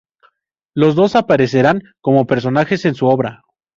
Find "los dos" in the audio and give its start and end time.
0.73-1.15